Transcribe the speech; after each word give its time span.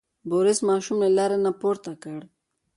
بوریس 0.29 0.59
ماشوم 0.69 0.97
له 1.03 1.09
لارې 1.17 1.37
نه 1.45 1.51
پورته 1.61 1.91
کړ. 2.03 2.19